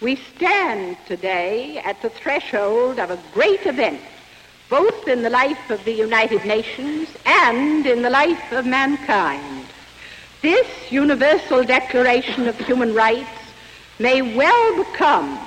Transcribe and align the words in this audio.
We 0.00 0.16
stand 0.16 0.96
today 1.06 1.76
at 1.84 2.00
the 2.00 2.08
threshold 2.08 2.98
of 2.98 3.10
a 3.10 3.18
great 3.34 3.66
event, 3.66 4.00
both 4.70 5.06
in 5.06 5.22
the 5.22 5.28
life 5.28 5.68
of 5.68 5.84
the 5.84 5.92
United 5.92 6.42
Nations 6.46 7.08
and 7.26 7.86
in 7.86 8.00
the 8.00 8.08
life 8.08 8.50
of 8.50 8.64
mankind. 8.64 9.66
This 10.40 10.66
Universal 10.90 11.64
Declaration 11.64 12.48
of 12.48 12.56
Human 12.60 12.94
Rights 12.94 13.28
may 13.98 14.22
well 14.22 14.76
become 14.82 15.38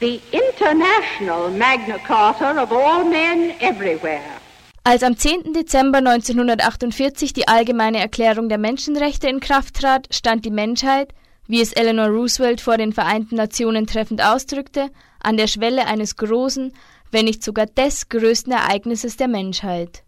the 0.00 0.20
international 0.30 1.48
Magna 1.50 1.98
Carta 2.00 2.60
of 2.60 2.72
all 2.72 3.02
men 3.02 3.56
everywhere. 3.60 4.40
Als 4.84 5.02
am 5.02 5.16
10. 5.16 5.54
Dezember 5.54 5.98
1948 6.00 7.32
die 7.32 7.48
Allgemeine 7.48 7.98
Erklärung 7.98 8.50
der 8.50 8.58
Menschenrechte 8.58 9.26
in 9.26 9.40
Kraft 9.40 9.80
trat, 9.80 10.06
stand 10.14 10.44
die 10.44 10.50
Menschheit, 10.50 11.14
wie 11.48 11.60
es 11.60 11.72
Eleanor 11.72 12.08
Roosevelt 12.08 12.60
vor 12.60 12.76
den 12.76 12.92
Vereinten 12.92 13.36
Nationen 13.36 13.86
treffend 13.86 14.22
ausdrückte, 14.22 14.90
an 15.20 15.36
der 15.36 15.46
Schwelle 15.46 15.86
eines 15.86 16.16
großen, 16.16 16.72
wenn 17.10 17.24
nicht 17.24 17.42
sogar 17.42 17.66
des 17.66 18.08
größten 18.08 18.52
Ereignisses 18.52 19.16
der 19.16 19.28
Menschheit. 19.28 20.02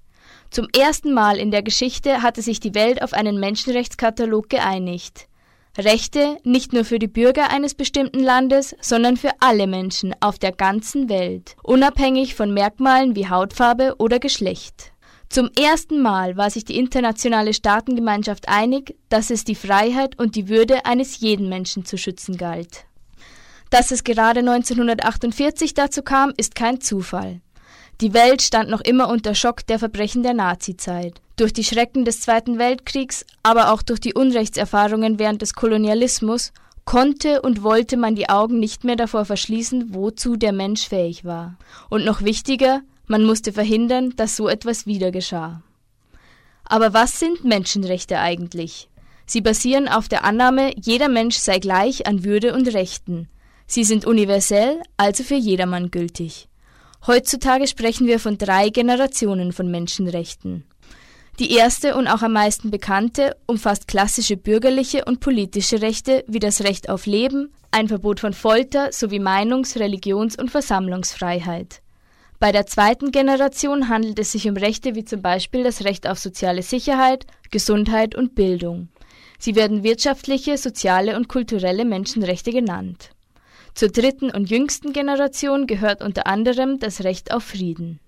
Zum 0.51 0.67
ersten 0.77 1.13
Mal 1.13 1.37
in 1.37 1.51
der 1.51 1.63
Geschichte 1.63 2.23
hatte 2.23 2.43
sich 2.43 2.59
die 2.61 2.75
Welt 2.75 3.03
auf 3.03 3.13
einen 3.13 3.39
Menschenrechtskatalog 3.39 4.49
geeinigt. 4.49 5.29
Rechte 5.77 6.39
nicht 6.43 6.73
nur 6.73 6.85
für 6.85 6.99
die 6.99 7.07
Bürger 7.07 7.51
eines 7.51 7.75
bestimmten 7.75 8.21
Landes, 8.21 8.75
sondern 8.81 9.17
für 9.17 9.31
alle 9.41 9.67
Menschen 9.67 10.15
auf 10.21 10.39
der 10.39 10.53
ganzen 10.53 11.09
Welt, 11.09 11.55
unabhängig 11.63 12.35
von 12.35 12.53
Merkmalen 12.53 13.15
wie 13.15 13.29
Hautfarbe 13.29 13.95
oder 13.99 14.19
Geschlecht. 14.19 14.93
Zum 15.29 15.51
ersten 15.59 16.01
Mal 16.01 16.37
war 16.39 16.51
sich 16.51 16.65
die 16.65 16.79
internationale 16.79 17.53
Staatengemeinschaft 17.53 18.49
einig, 18.49 18.97
dass 19.11 19.31
es 19.31 19.45
die 19.45 19.55
Freiheit 19.55 20.19
und 20.19 20.37
die 20.37 20.49
Würde 20.49 20.87
eines 20.87 21.21
jeden 21.21 21.51
Menschen 21.51 21.85
zu 21.85 21.99
schützen 21.99 22.39
galt. 22.39 22.87
Dass 23.71 23.91
es 23.91 24.05
gerade 24.05 24.41
1948 24.41 25.75
dazu 25.75 26.03
kam, 26.03 26.33
ist 26.39 26.55
kein 26.55 26.81
Zufall. 26.81 27.43
Die 28.01 28.15
Welt 28.15 28.41
stand 28.41 28.71
noch 28.71 28.81
immer 28.81 29.09
unter 29.09 29.35
Schock 29.35 29.67
der 29.67 29.79
Verbrechen 29.79 30.23
der 30.23 30.33
Nazizeit. 30.33 31.21
Durch 31.37 31.53
die 31.53 31.65
Schrecken 31.65 32.05
des 32.05 32.21
Zweiten 32.21 32.59
Weltkriegs, 32.59 33.27
aber 33.43 33.73
auch 33.73 33.83
durch 33.83 34.01
die 34.01 34.15
Unrechtserfahrungen 34.15 35.19
während 35.19 35.43
des 35.43 35.53
Kolonialismus 35.53 36.53
konnte 36.87 37.43
und 37.43 37.63
wollte 37.63 37.99
man 37.99 38.15
die 38.15 38.31
Augen 38.31 38.61
nicht 38.61 38.85
mehr 38.85 38.97
davor 38.97 39.27
verschließen, 39.27 39.93
wozu 39.93 40.37
der 40.37 40.53
Mensch 40.53 40.89
fähig 40.89 41.25
war. 41.27 41.59
Und 41.91 42.07
noch 42.07 42.23
wichtiger, 42.23 42.81
man 43.09 43.25
musste 43.25 43.53
verhindern, 43.53 44.15
dass 44.17 44.37
so 44.37 44.49
etwas 44.49 44.87
wieder 44.87 45.11
geschah. 45.11 45.63
Aber 46.65 46.93
was 46.93 47.19
sind 47.19 47.45
Menschenrechte 47.45 48.19
eigentlich? 48.19 48.89
Sie 49.27 49.41
basieren 49.41 49.89
auf 49.89 50.09
der 50.09 50.25
Annahme, 50.25 50.73
jeder 50.81 51.09
Mensch 51.09 51.37
sei 51.37 51.59
gleich 51.59 52.07
an 52.07 52.25
Würde 52.25 52.55
und 52.55 52.73
Rechten. 52.73 53.29
Sie 53.67 53.85
sind 53.85 54.07
universell, 54.07 54.81
also 54.97 55.23
für 55.23 55.35
jedermann 55.35 55.91
gültig. 55.91 56.49
Heutzutage 57.07 57.67
sprechen 57.67 58.07
wir 58.07 58.19
von 58.19 58.39
drei 58.39 58.71
Generationen 58.71 59.53
von 59.53 59.71
Menschenrechten. 59.71 60.65
Die 61.39 61.53
erste 61.53 61.95
und 61.95 62.09
auch 62.09 62.23
am 62.23 62.33
meisten 62.33 62.71
bekannte 62.71 63.37
umfasst 63.47 63.87
klassische 63.87 64.37
bürgerliche 64.37 65.05
und 65.05 65.21
politische 65.21 65.81
Rechte 65.83 66.25
wie 66.27 66.41
das 66.41 66.63
Recht 66.63 66.89
auf 66.89 67.07
Leben, 67.07 67.53
ein 67.71 67.87
Verbot 67.87 68.21
von 68.21 68.33
Folter 68.33 68.93
sowie 68.93 69.21
Meinungs-, 69.21 69.79
Religions- 69.79 70.37
und 70.37 70.51
Versammlungsfreiheit. 70.51 71.81
Bei 72.41 72.53
der 72.53 72.67
zweiten 72.67 73.11
Generation 73.11 73.89
handelt 73.89 74.19
es 74.21 74.31
sich 74.31 74.49
um 74.49 74.57
Rechte 74.57 74.95
wie 74.95 75.05
zum 75.05 75.23
Beispiel 75.23 75.65
das 75.65 75.85
Recht 75.85 76.07
auf 76.07 76.21
soziale 76.21 76.63
Sicherheit, 76.63 77.27
Gesundheit 77.51 78.15
und 78.15 78.37
Bildung. 78.37 78.89
Sie 79.41 79.57
werden 79.57 79.83
wirtschaftliche, 79.83 80.57
soziale 80.57 81.17
und 81.17 81.29
kulturelle 81.29 81.85
Menschenrechte 81.85 82.53
genannt. 82.53 83.11
Zur 83.75 83.89
dritten 83.89 84.31
und 84.31 84.51
jüngsten 84.51 84.93
Generation 84.93 85.67
gehört 85.67 86.03
unter 86.03 86.27
anderem 86.27 86.79
das 86.79 87.03
Recht 87.03 87.33
auf 87.33 87.43
Frieden. 87.45 87.99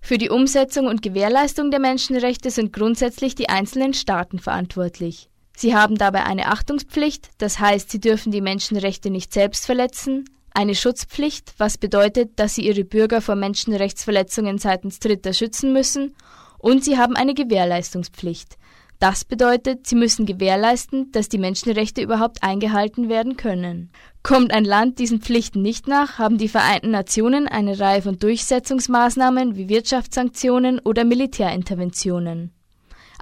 Für 0.00 0.18
die 0.18 0.30
Umsetzung 0.30 0.86
und 0.86 1.02
Gewährleistung 1.02 1.72
der 1.72 1.80
Menschenrechte 1.80 2.52
sind 2.52 2.72
grundsätzlich 2.72 3.34
die 3.34 3.48
einzelnen 3.48 3.94
Staaten 3.94 4.38
verantwortlich. 4.38 5.28
Sie 5.56 5.74
haben 5.74 5.96
dabei 5.96 6.24
eine 6.24 6.46
Achtungspflicht, 6.46 7.30
das 7.38 7.58
heißt, 7.58 7.90
sie 7.90 7.98
dürfen 7.98 8.30
die 8.30 8.40
Menschenrechte 8.40 9.10
nicht 9.10 9.32
selbst 9.32 9.66
verletzen, 9.66 10.24
eine 10.56 10.74
Schutzpflicht, 10.74 11.54
was 11.58 11.76
bedeutet, 11.76 12.38
dass 12.38 12.54
sie 12.54 12.66
ihre 12.66 12.84
Bürger 12.84 13.20
vor 13.20 13.36
Menschenrechtsverletzungen 13.36 14.58
seitens 14.58 14.98
Dritter 14.98 15.32
schützen 15.32 15.72
müssen, 15.72 16.16
und 16.58 16.82
sie 16.82 16.96
haben 16.96 17.14
eine 17.14 17.34
Gewährleistungspflicht. 17.34 18.56
Das 18.98 19.26
bedeutet, 19.26 19.86
sie 19.86 19.94
müssen 19.94 20.24
gewährleisten, 20.24 21.12
dass 21.12 21.28
die 21.28 21.36
Menschenrechte 21.36 22.00
überhaupt 22.00 22.42
eingehalten 22.42 23.10
werden 23.10 23.36
können. 23.36 23.90
Kommt 24.22 24.54
ein 24.54 24.64
Land 24.64 24.98
diesen 24.98 25.20
Pflichten 25.20 25.60
nicht 25.60 25.86
nach, 25.86 26.18
haben 26.18 26.38
die 26.38 26.48
Vereinten 26.48 26.90
Nationen 26.90 27.46
eine 27.46 27.78
Reihe 27.78 28.00
von 28.00 28.18
Durchsetzungsmaßnahmen 28.18 29.54
wie 29.56 29.68
Wirtschaftssanktionen 29.68 30.78
oder 30.78 31.04
Militärinterventionen. 31.04 32.52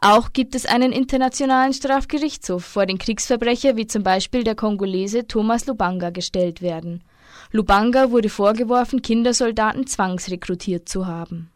Auch 0.01 0.33
gibt 0.33 0.55
es 0.55 0.67
einen 0.67 0.93
internationalen 0.93 1.73
Strafgerichtshof, 1.73 2.65
vor 2.65 2.87
den 2.87 2.99
Kriegsverbrecher 2.99 3.77
wie 3.77 3.89
zum 3.89 4.05
Beispiel 4.05 4.45
der 4.45 4.55
Kongolese 4.55 5.27
Thomas 5.27 5.67
Lubanga 5.67 6.11
gestellt 6.11 6.63
werden. 6.63 7.03
Lubanga 7.55 8.11
wurde 8.11 8.31
vorgeworfen, 8.31 9.01
Kindersoldaten 9.01 9.87
zwangsrekrutiert 9.87 10.89
zu 10.89 11.07
haben. 11.07 11.53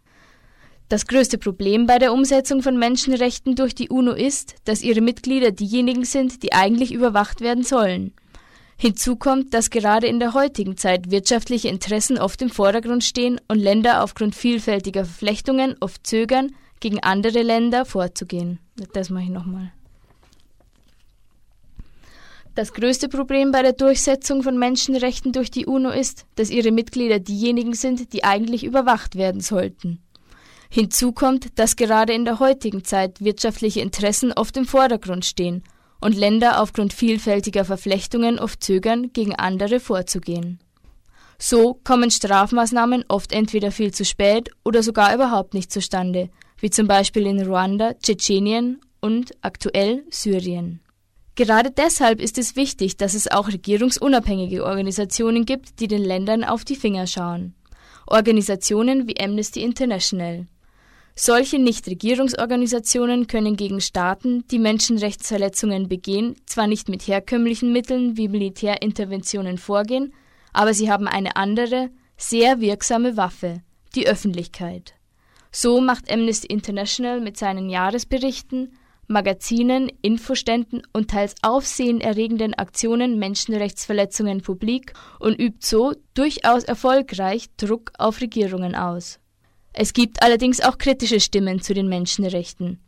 Das 0.88 1.09
größte 1.09 1.38
Problem 1.38 1.88
bei 1.88 1.98
der 1.98 2.12
Umsetzung 2.12 2.62
von 2.62 2.78
Menschenrechten 2.78 3.56
durch 3.56 3.75
die 3.75 3.88
UNO 3.88 4.12
ist, 4.12 4.54
dass 4.64 4.82
ihre 4.82 5.00
Mitglieder 5.00 5.50
diejenigen 5.50 6.04
sind, 6.04 6.44
die 6.44 6.53
eigentlich 6.53 6.92
überwacht 6.92 7.41
werden 7.41 7.64
sollen. 7.64 8.14
Hinzu 8.76 9.16
kommt, 9.16 9.53
dass 9.54 9.70
gerade 9.70 10.06
in 10.06 10.20
der 10.20 10.34
heutigen 10.34 10.76
Zeit 10.76 11.10
wirtschaftliche 11.10 11.66
Interessen 11.66 12.16
oft 12.16 12.41
im 12.42 12.50
Vordergrund 12.50 13.03
stehen 13.03 13.41
und 13.48 13.59
Länder 13.59 14.04
aufgrund 14.04 14.36
vielfältiger 14.36 15.04
Verflechtungen 15.04 15.75
oft 15.80 16.06
zögern, 16.06 16.53
gegen 16.78 17.03
andere 17.03 17.42
Länder 17.42 17.84
vorzugehen. 17.84 18.60
Das 18.92 19.10
mache 19.10 19.25
ich 19.25 19.30
nochmal. 19.30 19.72
Das 22.58 22.72
größte 22.72 23.08
Problem 23.08 23.52
bei 23.52 23.62
der 23.62 23.72
Durchsetzung 23.72 24.42
von 24.42 24.58
Menschenrechten 24.58 25.30
durch 25.30 25.48
die 25.48 25.66
UNO 25.66 25.91
ist, 25.91 26.26
dass 26.34 26.50
ihre 26.50 26.72
Mitglieder 26.72 27.20
diejenigen 27.20 27.72
sind, 27.72 28.12
die 28.12 28.24
eigentlich 28.24 28.64
überwacht 28.64 29.14
werden 29.14 29.41
sollten. 29.41 30.02
Hinzu 30.68 31.12
kommt, 31.12 31.56
dass 31.56 31.76
gerade 31.76 32.14
in 32.14 32.24
der 32.24 32.41
heutigen 32.41 32.82
Zeit 32.82 33.20
wirtschaftliche 33.20 33.80
Interessen 33.80 34.32
oft 34.32 34.56
im 34.56 34.64
Vordergrund 34.64 35.24
stehen 35.24 35.62
und 36.00 36.16
Länder 36.16 36.60
aufgrund 36.60 36.92
vielfältiger 36.92 37.64
Verflechtungen 37.64 38.41
oft 38.41 38.60
zögern, 38.64 39.12
gegen 39.12 39.36
andere 39.36 39.78
vorzugehen. 39.78 40.58
So 41.38 41.78
kommen 41.84 42.10
Strafmaßnahmen 42.10 43.04
oft 43.06 43.30
entweder 43.30 43.70
viel 43.70 43.94
zu 43.94 44.04
spät 44.04 44.50
oder 44.64 44.82
sogar 44.82 45.14
überhaupt 45.14 45.54
nicht 45.54 45.70
zustande, 45.70 46.28
wie 46.58 46.70
zum 46.70 46.88
Beispiel 46.88 47.24
in 47.24 47.41
Ruanda, 47.41 47.94
Tschetschenien 48.02 48.80
und 49.00 49.30
aktuell 49.42 50.02
Syrien. 50.10 50.80
Gerade 51.38 51.71
deshalb 51.71 52.21
ist 52.21 52.37
es 52.37 52.56
wichtig, 52.56 52.97
dass 52.97 53.15
es 53.15 53.31
auch 53.31 53.47
regierungsunabhängige 53.47 54.65
Organisationen 54.65 55.47
gibt, 55.47 55.78
die 55.78 55.87
den 55.87 56.03
Ländern 56.03 56.43
auf 56.43 56.65
die 56.65 56.75
Finger 56.75 57.06
schauen. 57.06 57.54
Organisationen 58.09 59.06
wie 59.06 59.21
Amnesty 59.21 59.62
International. 59.62 60.48
Solche 61.15 61.60
Nichtregierungsorganisationen 61.60 63.28
können 63.28 63.54
gegen 63.54 63.81
Staaten, 63.81 64.48
die 64.48 64.59
Menschenrechtsverletzungen 64.59 65.88
begehen, 65.88 66.34
zwar 66.44 66.66
nicht 66.66 66.88
mit 66.88 67.06
herkömmlichen 67.06 67.72
Mitteln 67.72 68.16
wie 68.16 68.27
Militärinterventionen 68.27 69.59
vorgehen, 69.59 70.12
aber 70.53 70.75
sie 70.75 70.91
haben 70.91 71.06
eine 71.06 71.37
andere, 71.37 71.91
sehr 72.16 72.60
wirksame 72.60 73.16
Waffe, 73.16 73.62
die 73.94 74.09
Öffentlichkeit. 74.09 74.94
So 75.53 75.81
macht 75.81 76.10
Amnesty 76.10 76.48
International 76.48 77.21
mit 77.21 77.37
seinen 77.37 77.71
Jahresberichten, 77.71 78.72
Magazinen, 79.08 79.91
Infoständen 80.02 80.82
und 80.92 81.10
teils 81.10 81.34
aufsehenerregenden 81.42 82.54
Aktionen 82.54 83.18
Menschenrechtsverletzungen 83.18 84.42
publik 84.42 84.92
und 85.18 85.41
übt 85.41 85.66
so 85.66 85.94
durchaus 86.15 86.65
erfolgreich 86.65 87.48
Druck 87.56 87.91
auf 87.98 88.21
Regierungen 88.21 88.74
aus. 88.74 89.18
Es 89.72 89.94
gibt 89.94 90.22
allerdings 90.22 90.60
auch 90.60 90.77
kritische 90.77 91.21
Stimmen 91.21 91.62
zu 91.62 91.72
den 91.72 91.88
Menschenrechten. 91.88 92.80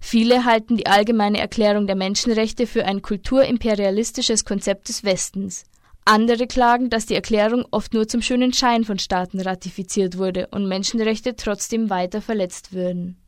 Viele 0.00 0.44
halten 0.44 0.76
die 0.76 0.86
Allgemeine 0.86 1.40
Erklärung 1.40 1.86
der 1.86 1.96
Menschenrechte 1.96 2.66
für 2.66 2.84
ein 2.84 3.02
kulturimperialistisches 3.02 4.44
Konzept 4.44 4.88
des 4.88 5.04
Westens. 5.04 5.64
Andere 6.04 6.46
klagen, 6.46 6.88
dass 6.88 7.06
die 7.06 7.16
Erklärung 7.16 7.64
oft 7.70 7.92
nur 7.92 8.06
zum 8.06 8.22
schönen 8.22 8.52
Schein 8.52 8.84
von 8.84 8.98
Staaten 8.98 9.40
ratifiziert 9.40 10.16
wurde 10.16 10.46
und 10.52 10.68
Menschenrechte 10.68 11.34
trotzdem 11.34 11.90
weiter 11.90 12.22
verletzt 12.22 12.72
würden. 12.72 13.18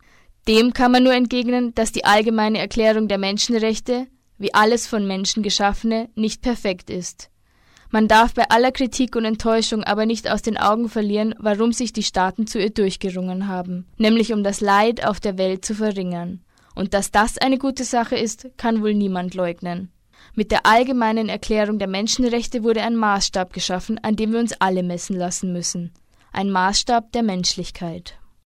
Dem 0.48 0.72
kann 0.72 0.92
man 0.92 1.04
nur 1.04 1.12
entgegnen, 1.12 1.74
dass 1.74 1.92
die 1.92 2.06
Allgemeine 2.06 2.58
Erklärung 2.58 3.06
der 3.06 3.18
Menschenrechte, 3.18 4.06
wie 4.38 4.54
alles 4.54 4.86
von 4.86 5.06
Menschen 5.06 5.42
geschaffene, 5.42 6.08
nicht 6.14 6.40
perfekt 6.40 6.88
ist. 6.88 7.28
Man 7.90 8.08
darf 8.08 8.32
bei 8.32 8.48
aller 8.48 8.72
Kritik 8.72 9.14
und 9.14 9.26
Enttäuschung 9.26 9.84
aber 9.84 10.06
nicht 10.06 10.30
aus 10.30 10.40
den 10.40 10.56
Augen 10.56 10.88
verlieren, 10.88 11.34
warum 11.38 11.72
sich 11.72 11.92
die 11.92 12.02
Staaten 12.02 12.46
zu 12.46 12.58
ihr 12.58 12.70
durchgerungen 12.70 13.46
haben, 13.46 13.86
nämlich 13.98 14.32
um 14.32 14.42
das 14.42 14.62
Leid 14.62 15.06
auf 15.06 15.20
der 15.20 15.36
Welt 15.36 15.66
zu 15.66 15.74
verringern. 15.74 16.40
Und 16.74 16.94
dass 16.94 17.10
das 17.10 17.36
eine 17.36 17.58
gute 17.58 17.84
Sache 17.84 18.16
ist, 18.16 18.48
kann 18.56 18.82
wohl 18.82 18.94
niemand 18.94 19.34
leugnen. 19.34 19.90
Mit 20.34 20.50
der 20.50 20.64
allgemeinen 20.64 21.28
Erklärung 21.28 21.78
der 21.78 21.88
Menschenrechte 21.88 22.62
wurde 22.62 22.82
ein 22.82 22.96
Maßstab 22.96 23.52
geschaffen, 23.52 23.98
an 24.02 24.16
dem 24.16 24.32
wir 24.32 24.40
uns 24.40 24.58
alle 24.60 24.82
messen 24.82 25.16
lassen 25.16 25.52
müssen. 25.52 25.92
Ein 26.32 26.50
Maßstab 26.50 27.12
der 27.12 27.22
Menschlichkeit. 27.22 28.18